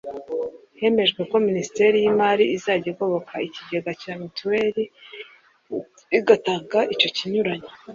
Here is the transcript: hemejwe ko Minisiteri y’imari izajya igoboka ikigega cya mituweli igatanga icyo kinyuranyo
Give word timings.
hemejwe 0.79 1.21
ko 1.29 1.35
Minisiteri 1.47 1.95
y’imari 2.03 2.43
izajya 2.57 2.89
igoboka 2.93 3.33
ikigega 3.47 3.91
cya 4.01 4.13
mituweli 4.21 4.83
igatanga 6.17 6.79
icyo 6.93 7.09
kinyuranyo 7.17 7.71